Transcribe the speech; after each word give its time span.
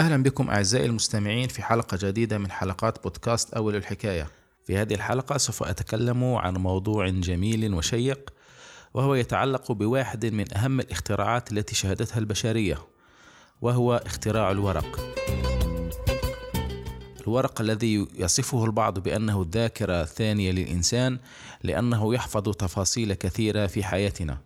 أهلا 0.00 0.22
بكم 0.22 0.50
أعزائي 0.50 0.86
المستمعين 0.86 1.48
في 1.48 1.62
حلقة 1.62 1.98
جديدة 2.02 2.38
من 2.38 2.50
حلقات 2.50 3.02
بودكاست 3.02 3.54
أول 3.54 3.76
الحكاية. 3.76 4.26
في 4.64 4.76
هذه 4.76 4.94
الحلقة 4.94 5.36
سوف 5.36 5.62
أتكلم 5.62 6.24
عن 6.24 6.54
موضوع 6.54 7.08
جميل 7.08 7.74
وشيق 7.74 8.30
وهو 8.94 9.14
يتعلق 9.14 9.72
بواحد 9.72 10.26
من 10.26 10.56
أهم 10.56 10.80
الاختراعات 10.80 11.52
التي 11.52 11.74
شهدتها 11.74 12.18
البشرية 12.18 12.78
وهو 13.62 14.02
اختراع 14.06 14.50
الورق. 14.50 15.14
الورق 17.20 17.60
الذي 17.60 18.06
يصفه 18.14 18.64
البعض 18.64 18.98
بأنه 18.98 19.42
الذاكرة 19.42 20.02
الثانية 20.02 20.50
للإنسان 20.50 21.18
لأنه 21.62 22.14
يحفظ 22.14 22.42
تفاصيل 22.42 23.14
كثيرة 23.14 23.66
في 23.66 23.84
حياتنا. 23.84 24.38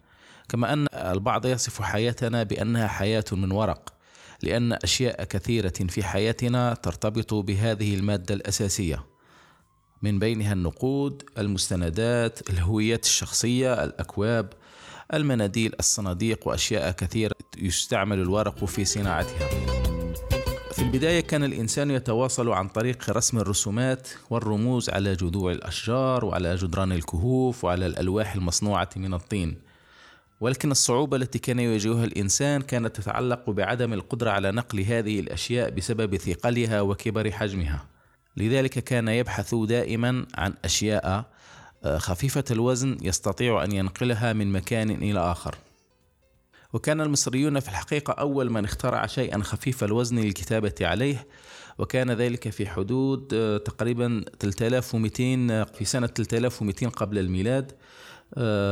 كما 0.48 0.73
أن 0.73 0.87
البعض 0.95 1.47
يصف 1.47 1.83
حياتنا 1.83 2.43
بأنها 2.43 2.87
حياة 2.87 3.25
من 3.33 3.53
ورق. 3.53 3.94
لأن 4.45 4.73
أشياء 4.73 5.25
كثيرة 5.25 5.73
في 5.89 6.05
حياتنا 6.05 6.75
ترتبط 6.75 7.34
بهذه 7.34 7.95
المادة 7.95 8.34
الأساسية 8.34 9.05
من 10.03 10.19
بينها 10.19 10.53
النقود، 10.53 11.23
المستندات، 11.39 12.51
الهويات 12.51 13.05
الشخصية، 13.05 13.84
الأكواب، 13.84 14.53
المناديل، 15.15 15.73
الصناديق 15.80 16.48
وأشياء 16.48 16.91
كثيرة 16.91 17.34
يستعمل 17.59 18.19
الورق 18.19 18.65
في 18.65 18.84
صناعتها. 18.84 19.48
في 20.72 20.83
البداية 20.83 21.20
كان 21.20 21.45
الإنسان 21.45 21.91
يتواصل 21.91 22.48
عن 22.48 22.69
طريق 22.69 23.11
رسم 23.11 23.39
الرسومات 23.39 24.09
والرموز 24.31 24.91
على 24.91 25.15
جذوع 25.15 25.53
الأشجار 25.53 26.25
وعلى 26.25 26.56
جدران 26.56 26.92
الكهوف 26.92 27.65
وعلى 27.65 27.87
الألواح 27.87 28.34
المصنوعة 28.34 28.89
من 28.97 29.15
الطين. 29.15 29.64
ولكن 30.45 30.70
الصعوبة 30.70 31.17
التي 31.17 31.39
كان 31.39 31.59
يواجهها 31.59 32.05
الإنسان 32.05 32.62
كانت 32.62 32.97
تتعلق 32.97 33.50
بعدم 33.50 33.92
القدرة 33.92 34.31
على 34.31 34.53
نقل 34.53 34.81
هذه 34.81 35.20
الأشياء 35.20 35.70
بسبب 35.70 36.17
ثقلها 36.17 36.81
وكبر 36.81 37.31
حجمها. 37.31 37.87
لذلك 38.37 38.70
كان 38.70 39.09
يبحث 39.09 39.55
دائما 39.55 40.27
عن 40.34 40.55
أشياء 40.65 41.25
آه، 41.84 41.98
خفيفة 41.98 42.45
الوزن 42.50 42.97
يستطيع 43.03 43.65
أن 43.65 43.72
ينقلها 43.72 44.33
من 44.33 44.53
مكان 44.53 44.91
إلى 44.91 45.20
آخر. 45.20 45.55
وكان 46.72 47.00
المصريون 47.00 47.61
في 47.61 47.69
الحقيقة 47.69 48.12
أول 48.12 48.50
من 48.50 48.65
اخترع 48.65 49.06
شيئا 49.06 49.42
خفيف 49.42 49.84
الوزن 49.84 50.19
للكتابة 50.19 50.75
عليه 50.81 51.27
وكان 51.78 52.11
ذلك 52.11 52.48
في 52.48 52.67
حدود 52.67 53.34
آه، 53.34 53.56
تقريبا 53.56 54.25
3200 54.41 55.65
في 55.65 55.84
سنة 55.84 56.06
3200 56.06 56.89
قبل 56.89 57.19
الميلاد. 57.19 57.72
آه، 57.72 57.77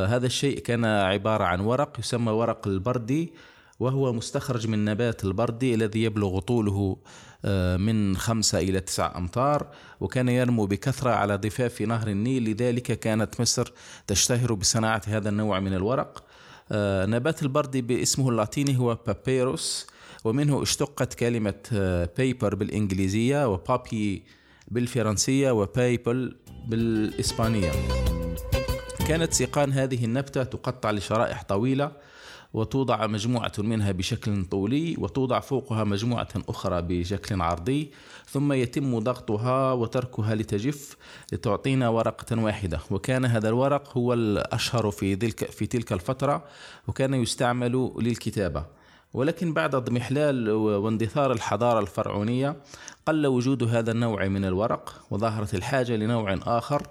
هذا 0.07 0.27
الشيء 0.27 0.59
كان 0.59 0.85
عبارة 0.85 1.45
عن 1.45 1.61
ورق 1.61 1.97
يسمى 1.99 2.33
ورق 2.33 2.69
البردي 2.69 3.33
وهو 3.81 4.13
مستخرج 4.13 4.69
من 4.69 4.85
نبات 4.85 5.25
البردي 5.25 5.75
الذي 5.75 6.03
يبلغ 6.03 6.39
طوله 6.39 6.97
آه، 7.45 7.77
من 7.77 8.17
خمسة 8.17 8.59
إلى 8.59 8.81
تسعة 8.81 9.19
أمتار 9.19 9.67
وكان 10.01 10.29
ينمو 10.29 10.67
بكثرة 10.67 11.11
على 11.11 11.37
ضفاف 11.37 11.83
نهر 11.83 12.09
النيل. 12.09 12.51
لذلك 12.51 12.83
كانت 13.01 13.41
مصر 13.41 13.73
تشتهر 14.07 14.55
بصناعة 14.55 15.03
هذا 15.07 15.29
النوع 15.29 15.61
من 15.61 15.75
الورق. 15.75 16.25
آه، 16.73 17.07
نبات 17.07 17.43
البردي 17.43 17.83
باسمه 17.83 18.29
اللاتيني 18.29 18.79
هو 18.79 18.99
بابيروس 19.07 19.87
ومنه 20.25 20.63
اشتقت 20.63 21.15
كلمة 21.15 21.55
بيبر 22.17 22.55
بالإنجليزية 22.55 23.49
وبابي 23.53 24.23
بالفرنسية 24.69 25.51
وبايبل 25.51 26.37
بالإسبانية. 26.69 28.12
كانت 29.09 29.33
سيقان 29.33 29.73
هذه 29.73 30.05
النبتة 30.05 30.43
تقطع 30.43 30.91
لشرائح 30.91 31.43
طويلة 31.43 31.93
وتوضع 32.55 33.07
مجموعة 33.07 33.53
منها 33.59 33.93
بشكل 33.93 34.45
طولي 34.45 34.97
وتوضع 34.99 35.41
فوقها 35.41 35.85
مجموعة 35.85 36.29
أخرى 36.49 36.83
بشكل 36.83 37.41
عرضي 37.41 37.91
ثم 38.29 38.53
يتم 38.53 38.99
ضغطها 38.99 39.73
وتركها 39.73 40.35
لتجف 40.35 40.97
لتعطينا 41.33 41.89
ورقة 41.89 42.43
واحدة. 42.43 42.81
وكان 42.91 43.25
هذا 43.25 43.49
الورق 43.49 43.97
هو 43.97 44.13
الأشهر 44.13 44.91
في 44.91 45.17
تلك 45.17 45.51
في 45.51 45.67
تلك 45.67 45.93
الفترة 45.93 46.45
وكان 46.89 47.15
يستعمل 47.15 47.93
للكتابة. 47.99 48.67
ولكن 49.15 49.53
بعد 49.53 49.75
اضمحلال 49.75 50.51
واندثار 50.51 51.33
الحضارة 51.33 51.81
الفرعونية 51.81 52.57
قل 53.07 53.27
وجود 53.27 53.63
هذا 53.63 53.93
النوع 53.93 54.29
من 54.29 54.45
الورق 54.45 55.05
وظهرت 55.11 55.55
الحاجة 55.55 55.97
لنوع 55.97 56.39
آخر 56.47 56.83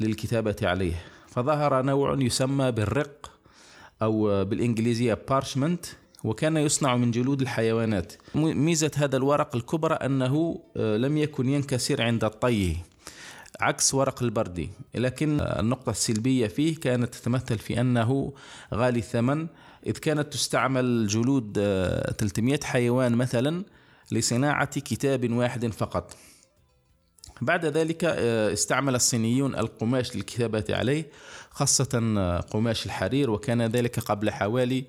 للكتابة 0.00 0.56
عليه. 0.62 1.19
فظهر 1.30 1.82
نوع 1.82 2.16
يسمى 2.18 2.72
بالرق 2.72 3.30
أو 4.02 4.44
بالإنجليزية 4.44 5.18
بارشمنت 5.28 5.86
وكان 6.24 6.56
يصنع 6.56 6.96
من 6.96 7.10
جلود 7.10 7.40
الحيوانات. 7.40 8.12
ميزة 8.34 8.90
هذا 8.96 9.16
الورق 9.16 9.56
الكبرى 9.56 9.94
أنه 9.94 10.60
آه، 10.76 10.96
لم 10.96 11.16
يكن 11.16 11.48
ينكسر 11.48 12.02
عند 12.02 12.24
الطي 12.24 12.76
عكس 13.60 13.94
ورق 13.94 14.22
البردي 14.22 14.70
لكن 14.94 15.40
النقطة 15.40 15.90
السلبية 15.90 16.46
فيه 16.46 16.76
كانت 16.76 17.14
تتمثل 17.14 17.58
في 17.58 17.80
أنه 17.80 18.32
غالي 18.74 18.98
الثمن. 18.98 19.46
إذ 19.86 19.92
كانت 19.92 20.32
تستعمل 20.32 21.06
جلود 21.06 21.52
300 22.18 22.54
آه، 22.54 22.66
حيوان 22.66 23.14
مثلا 23.14 23.64
لصناعة 24.12 24.80
كتاب 24.80 25.32
واحد 25.32 25.66
فقط. 25.66 26.16
بعد 27.40 27.66
ذلك 27.66 28.04
آه، 28.04 28.52
استعمل 28.52 28.94
الصينيون 28.94 29.54
القماش 29.54 30.16
للكتابة 30.16 30.64
عليه 30.70 31.10
خاصة 31.50 31.88
آه، 32.18 32.40
قماش 32.40 32.86
الحرير 32.86 33.30
وكان 33.30 33.62
ذلك 33.62 34.00
قبل 34.00 34.30
حوالي 34.30 34.84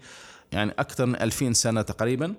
يعني 0.51 0.71
أكثر 0.71 1.05
من 1.05 1.15
ألفين 1.15 1.53
سنة 1.53 1.81
تقريبا. 1.81 2.35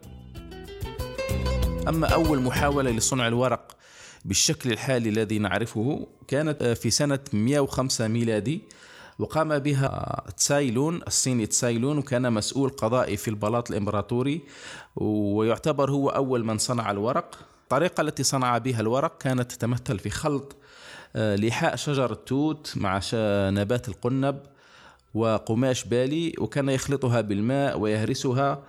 أما 1.88 2.06
أول 2.06 2.40
محاولة 2.40 2.90
لصنع 2.90 3.28
الورق 3.28 3.76
بالشكل 4.24 4.72
الحالي 4.72 5.08
الذي 5.08 5.38
نعرفه 5.38 6.06
كانت 6.28 6.62
آه، 6.62 6.74
في 6.74 6.90
سنة 6.90 7.18
105 7.32 8.08
ميلادي 8.08 8.62
وقام 9.18 9.58
بها 9.58 10.22
تسايلون 10.36 11.00
الصيني 11.06 11.46
تسايلون 11.46 11.98
وكان 11.98 12.32
مسؤول 12.32 12.70
قضائي 12.70 13.16
في 13.16 13.28
البلاط 13.28 13.70
الإمبراطوري 13.70 14.40
ويعتبر 14.96 15.90
هو 15.90 16.08
أول 16.08 16.44
من 16.44 16.58
صنع 16.58 16.90
الورق. 16.90 17.51
الطريقة 17.72 18.00
التي 18.00 18.22
صنع 18.22 18.58
بها 18.58 18.80
الورق 18.80 19.18
كانت 19.18 19.52
تتمثل 19.52 19.98
في 19.98 20.10
خلط 20.10 20.56
آه، 21.16 21.36
لحاء 21.36 21.76
شجر 21.76 22.12
التوت 22.12 22.72
مع 22.76 23.00
نبات 23.50 23.88
القنب 23.88 24.42
وقماش 25.14 25.84
بالي 25.84 26.34
وكان 26.38 26.68
يخلطها 26.68 27.20
بالماء 27.20 27.78
ويهرسها 27.78 28.62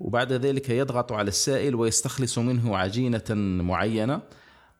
وبعد 0.00 0.32
ذلك 0.32 0.70
يضغط 0.70 1.12
على 1.12 1.28
السائل 1.28 1.74
ويستخلص 1.74 2.38
منه 2.38 2.76
عجينة 2.76 3.24
معينة 3.62 4.20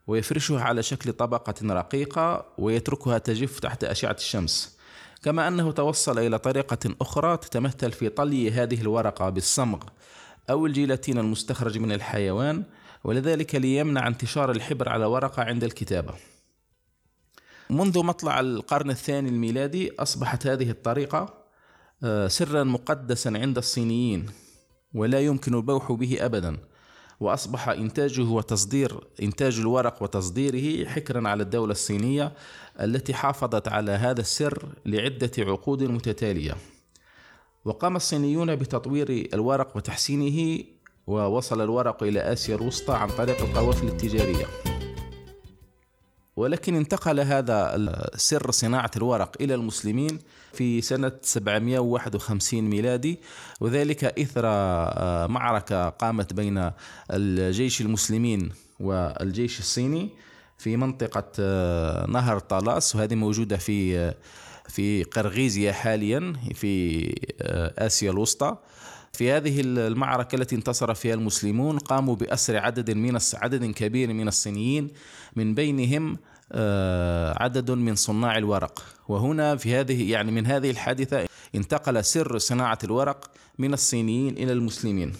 ويفرشها 0.06 0.60
على 0.62 0.82
شكل 0.82 1.12
طبقة 1.12 1.54
رقيقة 1.62 2.46
ويتركها 2.58 3.18
تجف 3.18 3.58
تحت 3.58 3.84
أشعة 3.84 4.16
الشمس. 4.18 4.78
كما 5.22 5.48
أنه 5.48 5.72
توصل 5.72 6.18
إلى 6.18 6.38
طريقة 6.38 6.94
أخرى 7.00 7.36
تتمثل 7.36 7.92
في 7.92 8.08
طلي 8.08 8.50
هذه 8.50 8.80
الورقة 8.80 9.30
بالصمغ 9.30 9.78
أو 10.50 10.66
الجيلاتين 10.66 11.18
المستخرج 11.18 11.78
من 11.78 11.92
الحيوان 11.92 12.64
ولذلك 13.04 13.54
ليمنع 13.54 14.06
انتشار 14.06 14.50
الحبر 14.50 14.88
على 14.88 15.04
ورقة 15.04 15.42
عند 15.42 15.64
الكتابة. 15.64 16.14
منذ 17.70 18.04
مطلع 18.04 18.40
القرن 18.40 18.90
الثاني 18.90 19.28
الميلادي 19.28 19.92
أصبحت 19.98 20.46
هذه 20.46 20.70
الطريقة 20.70 21.40
آه، 22.04 22.28
سرا 22.28 22.64
مقدسا 22.64 23.28
عند 23.28 23.58
الصينيين 23.58 24.26
ولا 24.94 25.20
يمكن 25.20 25.54
البوح 25.54 25.92
به 25.92 26.16
أبدا. 26.20 26.56
وأصبح 27.20 27.68
إنتاجه 27.68 28.22
وتصدير 28.22 29.00
إنتاج 29.22 29.58
الورق 29.58 30.02
وتصديره 30.02 30.88
حكرا 30.88 31.28
على 31.28 31.42
الدولة 31.42 31.72
الصينية 31.72 32.32
التي 32.80 33.14
حافظت 33.14 33.68
على 33.68 33.92
هذا 33.92 34.20
السر 34.20 34.64
لعدة 34.86 35.30
عقود 35.38 35.82
متتالية. 35.82 36.56
وقام 37.64 37.96
الصينيون 37.96 38.56
بتطوير 38.56 39.28
الورق 39.34 39.76
وتحسينه 39.76 40.64
ووصل 41.10 41.60
الورق 41.60 42.02
إلى 42.02 42.20
آسيا 42.20 42.54
الوسطى 42.54 42.94
عن 42.94 43.08
طريق 43.08 43.40
القوافل 43.40 43.88
التجارية. 43.88 44.46
ولكن 46.36 46.74
انتقل 46.74 47.20
هذا 47.20 47.86
سر 48.16 48.50
صناعة 48.50 48.90
الورق 48.96 49.36
إلى 49.40 49.54
المسلمين 49.54 50.18
في 50.52 50.80
سنة 50.80 51.12
751 51.22 52.62
ميلادي 52.62 53.18
وذلك 53.60 54.04
إثر 54.04 54.42
آه، 54.46 55.26
معركة 55.26 55.88
قامت 55.88 56.32
بين 56.32 56.70
الجيش 57.10 57.80
المسلمين 57.80 58.52
والجيش 58.80 59.58
الصيني 59.58 60.08
في 60.58 60.76
منطقة 60.76 61.32
آه، 61.40 62.06
نهر 62.06 62.38
طالاس 62.38 62.96
وهذه 62.96 63.14
موجودة 63.14 63.56
في 63.56 63.98
آه، 63.98 64.14
في 64.68 65.02
قرغيزيا 65.02 65.72
حاليا 65.72 66.32
في 66.54 67.14
آسيا 67.78 68.10
الوسطى. 68.10 68.56
في 69.12 69.32
هذه 69.32 69.60
المعركة 69.60 70.36
التي 70.36 70.56
انتصر 70.56 70.94
فيها 70.94 71.14
المسلمون 71.14 71.78
قاموا 71.78 72.16
بأسر 72.16 72.56
عدد 72.56 72.90
من 72.90 73.18
عدد 73.34 73.64
كبير 73.64 74.12
من 74.12 74.28
الصينيين 74.28 74.90
من 75.36 75.54
بينهم 75.54 76.18
آه، 76.52 77.42
عدد 77.42 77.70
من 77.70 77.94
صناع 77.94 78.38
الورق. 78.38 78.84
وهنا 79.08 79.56
في 79.56 79.74
هذه 79.74 80.10
يعني 80.10 80.32
من 80.32 80.46
هذه 80.46 80.70
الحادثة 80.70 81.26
انتقل 81.54 82.04
سر 82.04 82.38
صناعة 82.38 82.78
الورق 82.84 83.30
من 83.58 83.72
الصينيين 83.74 84.36
إلى 84.36 84.52
المسلمين. 84.52 85.12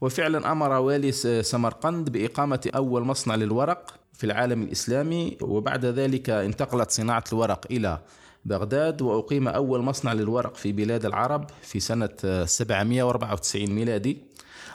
وفعلا 0.00 0.52
أمر 0.52 0.72
والي 0.72 1.12
سمرقند 1.42 2.10
بإقامة 2.10 2.70
أول 2.74 3.02
مصنع 3.02 3.34
للورق 3.34 4.00
في 4.12 4.24
العالم 4.24 4.62
الإسلامي 4.62 5.36
وبعد 5.42 5.84
ذلك 5.84 6.30
انتقلت 6.30 6.90
صناعة 6.90 7.24
الورق 7.32 7.66
إلى 7.70 8.00
بغداد 8.46 9.02
وأقيم 9.02 9.48
أول 9.48 9.82
مصنع 9.82 10.12
للورق 10.12 10.54
في 10.54 10.72
بلاد 10.72 11.04
العرب 11.06 11.50
في 11.62 11.80
سنة 11.80 12.44
794 12.44 13.66
ميلادي. 13.66 14.18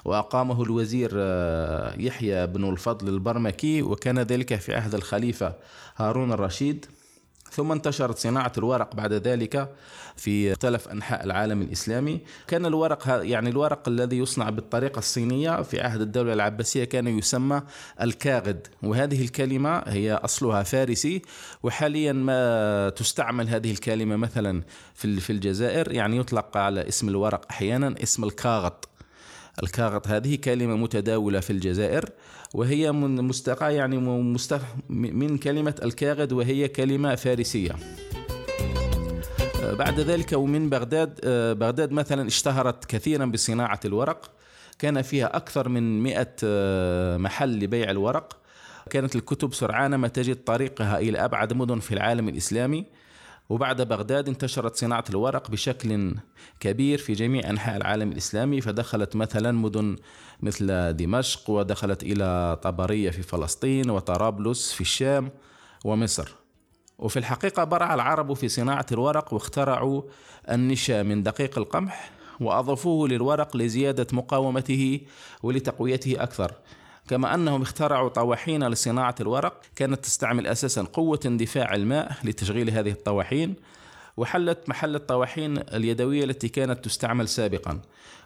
وأقامه 0.05 0.63
الوزير 0.63 1.11
آه، 1.15 1.93
يحيى 1.99 2.47
بن 2.47 2.69
الفضل 2.69 3.09
البرمكي 3.09 3.81
وكان 3.81 4.19
ذلك 4.19 4.55
في 4.55 4.75
عهد 4.75 4.95
الخليفة 4.95 5.53
هارون 5.97 6.31
الرشيد. 6.31 6.85
ثم 7.51 7.71
انتشرت 7.71 8.17
صناعة 8.17 8.51
الورق 8.57 8.95
بعد 8.95 9.13
ذلك 9.13 9.69
في 10.15 10.51
مختلف 10.51 10.87
أنحاء 10.87 11.23
العالم 11.23 11.61
الإسلامي. 11.61 12.19
كان 12.47 12.65
الورق 12.65 13.03
يعني 13.07 13.49
الورق 13.49 13.87
الذي 13.87 14.17
يصنع 14.17 14.49
بالطريقة 14.49 14.99
الصينية 14.99 15.61
في 15.61 15.81
عهد 15.81 16.01
الدولة 16.01 16.33
العباسية 16.33 16.83
كان 16.83 17.07
يسمى 17.07 17.61
الكاغد. 18.01 18.67
وهذه 18.83 19.21
الكلمة 19.21 19.77
هي 19.77 20.13
أصلها 20.13 20.63
فارسي 20.63 21.21
وحاليا 21.63 22.13
ما 22.13 22.89
تستعمل 22.89 23.49
هذه 23.49 23.71
الكلمة 23.71 24.15
مثلا 24.15 24.63
في 24.93 25.29
الجزائر. 25.29 25.91
يعني 25.91 26.17
يطلق 26.17 26.57
على 26.57 26.87
اسم 26.87 27.09
الورق 27.09 27.45
أحيانا 27.49 27.95
اسم 28.03 28.23
الكاغط. 28.23 28.90
الكاغط. 29.63 30.07
هذه 30.07 30.35
كلمة 30.35 30.75
متداولة 30.75 31.39
في 31.39 31.49
الجزائر 31.49 32.09
وهي 32.53 32.91
من 32.91 33.15
مستقى 33.15 33.75
يعني 33.75 33.97
من 34.89 35.37
كلمة 35.37 35.75
الكاغد 35.83 36.31
وهي 36.31 36.67
كلمة 36.67 37.15
فارسية. 37.15 37.75
بعد 39.61 39.99
ذلك 39.99 40.33
ومن 40.33 40.69
بغداد 40.69 41.19
بغداد 41.59 41.91
مثلا 41.91 42.27
اشتهرت 42.27 42.85
كثيرا 42.85 43.25
بصناعة 43.25 43.79
الورق. 43.85 44.31
كان 44.79 45.01
فيها 45.01 45.37
أكثر 45.37 45.69
من 45.69 46.03
مئة 46.03 46.35
محل 47.17 47.59
لبيع 47.59 47.89
الورق. 47.91 48.37
كانت 48.89 49.15
الكتب 49.15 49.53
سرعان 49.53 49.95
ما 49.95 50.07
تجد 50.07 50.43
طريقها 50.43 50.99
إلى 50.99 51.25
أبعد 51.25 51.53
مدن 51.53 51.79
في 51.79 51.93
العالم 51.93 52.29
الإسلامي. 52.29 52.85
وبعد 53.51 53.81
بغداد 53.81 54.27
انتشرت 54.27 54.75
صناعة 54.75 55.03
الورق 55.09 55.51
بشكل 55.51 56.15
كبير 56.59 56.97
في 56.97 57.13
جميع 57.13 57.49
أنحاء 57.49 57.77
العالم 57.77 58.11
الإسلامي 58.11 58.61
فدخلت 58.61 59.15
مثلا 59.15 59.51
مدن 59.51 59.95
مثل 60.41 60.93
دمشق 60.93 61.49
ودخلت 61.49 62.03
إلى 62.03 62.59
طبرية 62.61 63.09
في 63.09 63.21
فلسطين 63.21 63.89
وطرابلس 63.89 64.71
في 64.73 64.81
الشام 64.81 65.29
ومصر. 65.85 66.35
وفي 66.99 67.19
الحقيقة 67.19 67.63
برع 67.63 67.93
العرب 67.93 68.33
في 68.33 68.47
صناعة 68.49 68.85
الورق 68.91 69.33
واخترعوا 69.33 70.01
النشا 70.51 71.03
من 71.03 71.23
دقيق 71.23 71.57
القمح 71.57 72.11
وأضافوه 72.39 73.07
للورق 73.07 73.57
لزيادة 73.57 74.07
مقاومته 74.13 75.01
ولتقويته 75.43 76.23
أكثر. 76.23 76.53
كما 77.07 77.35
أنهم 77.35 77.61
اخترعوا 77.61 78.09
طواحين 78.09 78.67
لصناعة 78.67 79.15
الورق 79.21 79.61
كانت 79.75 80.03
تستعمل 80.03 80.47
أساسا 80.47 80.81
قوة 80.81 81.19
اندفاع 81.25 81.75
الماء 81.75 82.17
لتشغيل 82.23 82.69
هذه 82.69 82.91
الطواحين 82.91 83.55
وحلت 84.17 84.69
محل 84.69 84.95
الطواحين 84.95 85.57
اليدوية 85.57 86.23
التي 86.23 86.49
كانت 86.49 86.85
تستعمل 86.85 87.27
سابقا. 87.27 87.81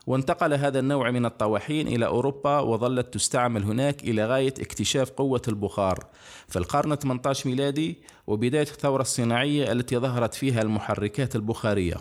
وانتقل 0.07 0.53
هذا 0.53 0.79
النوع 0.79 1.11
من 1.11 1.25
الطواحين 1.25 1.87
إلى 1.87 2.05
أوروبا 2.05 2.59
وظلت 2.59 3.13
تستعمل 3.13 3.63
هناك 3.63 4.03
إلى 4.03 4.25
غاية 4.25 4.53
اكتشاف 4.59 5.09
قوة 5.09 5.41
البخار. 5.47 6.07
في 6.47 6.59
القرن 6.59 6.95
18 6.95 7.49
ميلادي 7.49 7.97
وبداية 8.27 8.61
الثورة 8.61 9.01
الصناعية 9.01 9.71
التي 9.71 9.97
ظهرت 9.97 10.33
فيها 10.33 10.61
المحركات 10.61 11.35
البخارية. 11.35 11.95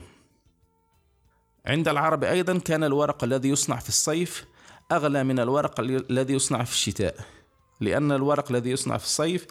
عند 1.66 1.88
العرب 1.88 2.24
أيضا 2.24 2.58
كان 2.58 2.84
الورق 2.84 3.24
الذي 3.24 3.48
يصنع 3.48 3.76
في 3.76 3.88
الصيف 3.88 4.44
أغلى 4.92 5.24
من 5.24 5.38
الورق 5.38 5.80
الذي 5.80 6.34
يصنع 6.34 6.64
في 6.64 6.72
الشتاء 6.72 7.14
لأن 7.80 8.12
الورق 8.12 8.50
الذي 8.50 8.70
يصنع 8.70 8.96
في 8.96 9.04
الصيف 9.04 9.46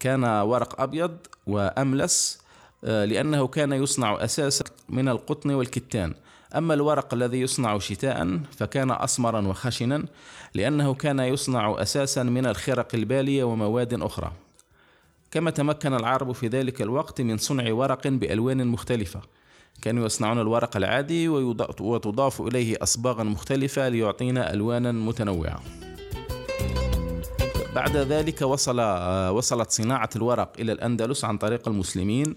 كان 0.00 0.24
ورق 0.24 0.80
أبيض 0.80 1.16
وأملس 1.46 2.38
آه، 2.84 3.04
لأنه 3.04 3.46
كان 3.46 3.72
يصنع 3.72 4.24
أساسا 4.24 4.64
من 4.88 5.08
القطن 5.08 5.50
والكتان. 5.50 6.14
أما 6.56 6.74
الورق 6.74 7.14
الذي 7.14 7.40
يصنع 7.40 7.78
شتاء 7.78 8.40
فكان 8.56 8.90
أسمرا 8.90 9.48
وخشنا 9.48 10.04
لأنه 10.54 10.94
كان 10.94 11.18
يصنع 11.18 11.82
أساسا 11.82 12.22
من 12.22 12.46
الخرق 12.46 12.88
البالية 12.94 13.44
ومواد 13.44 14.02
أخرى. 14.02 14.32
كما 15.30 15.50
تمكن 15.50 15.94
العرب 15.94 16.32
في 16.32 16.48
ذلك 16.48 16.82
الوقت 16.82 17.20
من 17.20 17.36
صنع 17.36 17.72
ورق 17.72 18.08
بألوان 18.08 18.66
مختلفة. 18.66 19.20
كانوا 19.82 20.06
يصنعون 20.06 20.40
الورق 20.40 20.76
العادي 20.76 21.28
وتضاف 21.80 22.40
إليه 22.40 22.76
أصباغا 22.82 23.22
مختلفة 23.22 23.88
ليعطينا 23.88 24.52
ألوانا 24.54 24.92
متنوعة. 24.92 25.60
بعد 27.74 27.96
ذلك 27.96 28.42
وصل 28.42 28.80
وصلت 29.30 29.70
صناعة 29.70 30.10
الورق 30.16 30.52
إلى 30.58 30.72
الأندلس 30.72 31.24
عن 31.24 31.38
طريق 31.38 31.68
المسلمين 31.68 32.34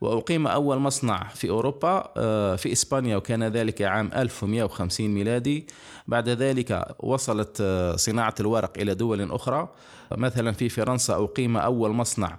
وأقيم 0.00 0.46
أول 0.46 0.78
مصنع 0.78 1.28
في 1.34 1.50
أوروبا 1.50 2.12
آه، 2.16 2.56
في 2.56 2.72
إسبانيا 2.72 3.16
وكان 3.16 3.44
ذلك 3.44 3.82
عام 3.82 4.10
1150 4.16 5.08
ميلادي. 5.08 5.66
بعد 6.08 6.28
ذلك 6.28 6.86
وصلت 6.98 7.58
آه، 7.60 7.96
صناعة 7.96 8.34
الورق 8.40 8.78
إلى 8.78 8.94
دول 8.94 9.32
أخرى. 9.32 9.68
مثلا 10.12 10.52
في 10.52 10.68
فرنسا 10.68 11.14
أقيم 11.14 11.56
أول 11.56 11.90
مصنع 11.90 12.38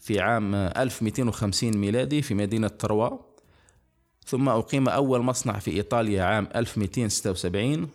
في 0.00 0.20
عام 0.20 0.54
1250 0.54 1.76
ميلادي 1.76 2.22
في 2.22 2.34
مدينة 2.34 2.68
تروا 2.68 3.18
ثم 4.26 4.48
أقيم 4.48 4.88
أول 4.88 5.20
مصنع 5.20 5.58
في 5.58 5.70
إيطاليا 5.70 6.24
عام 6.24 6.48
1276 6.56 7.88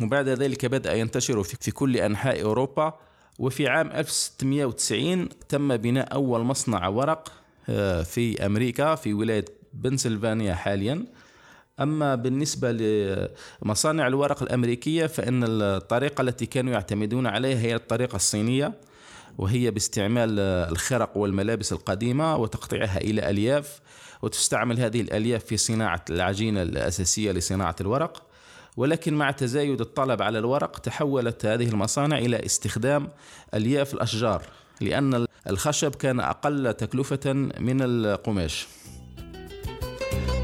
وبعد 0.00 0.28
ذلك 0.28 0.66
بدأ 0.66 0.94
ينتشر 0.94 1.42
في 1.42 1.70
كل 1.70 1.96
أنحاء 1.96 2.42
أوروبا. 2.42 2.94
وفي 3.38 3.68
عام 3.68 3.90
1690 3.90 5.28
تم 5.48 5.76
بناء 5.76 6.14
أول 6.14 6.40
مصنع 6.40 6.88
ورق 6.88 7.32
آه، 7.68 8.02
في 8.02 8.46
أمريكا 8.46 8.94
في 8.94 9.14
ولاية 9.14 9.44
بنسلفانيا 9.72 10.54
حاليا. 10.54 11.04
أما 11.80 12.14
بالنسبة 12.14 12.72
لمصانع 13.62 14.06
الورق 14.06 14.42
الأمريكية 14.42 15.06
فإن 15.06 15.44
الطريقة 15.44 16.22
التي 16.22 16.46
كانوا 16.46 16.72
يعتمدون 16.72 17.26
عليها 17.26 17.58
هي 17.58 17.74
الطريقة 17.74 18.16
الصينية. 18.16 18.72
وهي 19.38 19.70
باستعمال 19.70 20.40
الخرق 20.40 21.16
والملابس 21.16 21.72
القديمة 21.72 22.36
وتقطيعها 22.36 23.00
إلى 23.00 23.30
ألياف. 23.30 23.80
وتستعمل 24.22 24.80
هذه 24.80 25.00
الألياف 25.00 25.44
في 25.44 25.56
صناعة 25.56 26.04
العجينة 26.10 26.62
الأساسية 26.62 27.32
لصناعة 27.32 27.76
الورق. 27.80 28.22
ولكن 28.76 29.14
مع 29.14 29.30
تزايد 29.30 29.80
الطلب 29.80 30.22
على 30.22 30.38
الورق 30.38 30.78
تحولت 30.78 31.46
هذه 31.46 31.68
المصانع 31.68 32.18
إلى 32.18 32.46
استخدام 32.46 33.08
ألياف 33.54 33.94
الأشجار 33.94 34.42
لأن 34.80 35.26
الخشب 35.48 35.94
كان 35.94 36.20
أقل 36.20 36.74
تكلفة 36.74 37.32
من 37.60 37.82
القماش. 37.82 38.68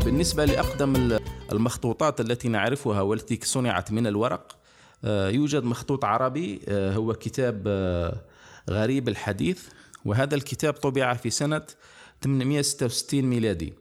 بالنسبة 0.05 0.45
لأقدم 0.45 1.19
المخطوطات 1.53 2.21
التي 2.21 2.49
نعرفها 2.49 3.01
والتي 3.01 3.41
صنعت 3.43 3.93
من 3.93 4.07
الورق 4.07 4.59
آه، 5.05 5.29
يوجد 5.29 5.65
مخطوط 5.65 6.05
عربي 6.05 6.61
آه، 6.69 6.95
هو 6.95 7.15
كتاب 7.15 7.63
آه، 7.67 8.21
غريب 8.71 9.09
الحديث. 9.09 9.63
وهذا 10.05 10.35
الكتاب 10.35 10.73
طبع 10.73 11.15
في 11.15 11.31
سنة 11.31 11.63
866 12.23 13.23
ميلادي. 13.23 13.73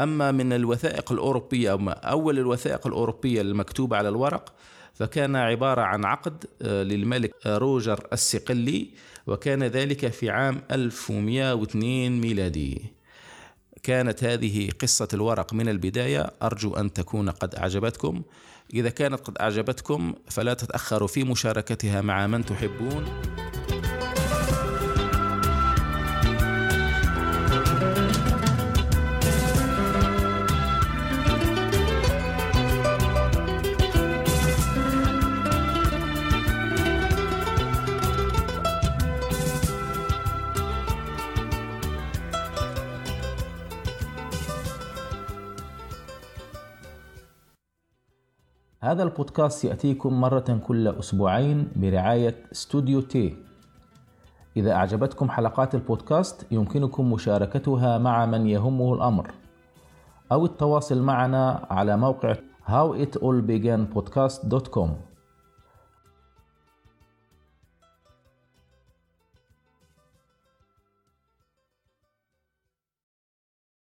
أما 0.00 0.32
من 0.32 0.52
الوثائق 0.52 1.12
الأوروبية 1.12 1.72
أو 1.72 1.90
أول 1.90 2.38
الوثائق 2.38 2.86
الأوروبية 2.86 3.40
المكتوبة 3.40 3.96
على 3.96 4.08
الورق 4.08 4.54
فكان 4.94 5.36
عبارة 5.36 5.82
عن 5.82 6.04
عقد 6.04 6.44
آه، 6.62 6.82
للملك 6.82 7.46
روجر 7.46 8.06
الصقلي 8.12 8.90
وكان 9.26 9.62
ذلك 9.62 10.08
في 10.08 10.30
عام 10.30 10.62
1102 10.70 12.20
ميلادي. 12.20 12.82
كانت 13.82 14.24
هذه 14.24 14.70
قصة 14.70 15.08
الورق 15.14 15.54
من 15.54 15.68
البداية. 15.68 16.30
أرجو 16.42 16.74
أن 16.76 16.92
تكون 16.92 17.30
قد 17.30 17.54
أعجبتكم. 17.54 18.22
إذا 18.74 18.90
كانت 18.90 19.20
قد 19.20 19.38
أعجبتكم 19.38 20.14
فلا 20.30 20.54
تتأخروا 20.54 21.08
في 21.08 21.24
مشاركتها 21.24 22.00
مع 22.00 22.26
من 22.26 22.44
تحبون. 22.44 23.04
هذا 48.84 49.02
البودكاست 49.02 49.64
يأتيكم 49.64 50.20
مرة 50.20 50.60
كل 50.66 50.88
أسبوعين 50.88 51.68
برعاية 51.76 52.34
استوديو 52.52 53.00
تي 53.00 53.36
إذا 54.56 54.72
أعجبتكم 54.72 55.30
حلقات 55.30 55.74
البودكاست 55.74 56.46
يمكنكم 56.50 57.12
مشاركتها 57.12 57.98
مع 57.98 58.26
من 58.26 58.46
يهمه 58.46 58.94
الأمر. 58.94 59.30
أو 60.32 60.44
التواصل 60.44 61.02
معنا 61.02 61.66
على 61.70 61.96
موقع 61.96 62.34
howitallbeganpodcast.com 62.68 64.88